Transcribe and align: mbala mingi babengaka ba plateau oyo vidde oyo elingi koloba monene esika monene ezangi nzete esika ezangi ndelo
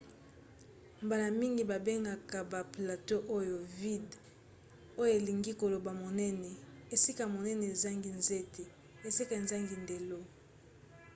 mbala 1.05 1.27
mingi 1.39 1.63
babengaka 1.71 2.39
ba 2.51 2.59
plateau 2.73 3.21
oyo 3.37 3.57
vidde 3.79 4.17
oyo 5.01 5.11
elingi 5.19 5.51
koloba 5.61 5.91
monene 6.03 6.49
esika 6.95 7.23
monene 7.33 7.63
ezangi 7.73 8.09
nzete 8.19 8.63
esika 9.07 9.33
ezangi 9.41 9.75
ndelo 9.83 10.19